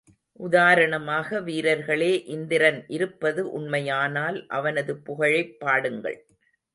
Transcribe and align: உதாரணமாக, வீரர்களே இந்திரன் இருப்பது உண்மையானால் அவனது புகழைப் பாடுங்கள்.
உதாரணமாக, 0.39 1.39
வீரர்களே 1.41 2.23
இந்திரன் 2.25 2.85
இருப்பது 2.87 3.51
உண்மையானால் 3.51 4.45
அவனது 4.47 4.97
புகழைப் 4.97 5.59
பாடுங்கள். 5.59 6.25